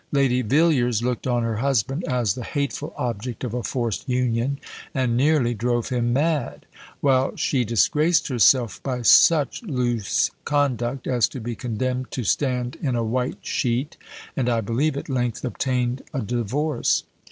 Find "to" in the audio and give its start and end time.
11.27-11.39, 12.09-12.23